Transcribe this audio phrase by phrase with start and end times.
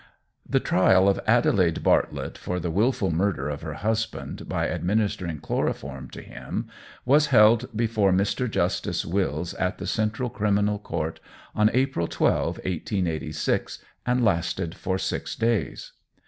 [0.49, 6.09] The trial of Adelaide Bartlett for the wilful murder of her husband by administering chloroform
[6.09, 6.67] to him,
[7.05, 8.49] was held before Mr.
[8.49, 11.19] Justice Wills at the Central Criminal Court
[11.53, 15.91] on April 12, 1886, and lasted for six days.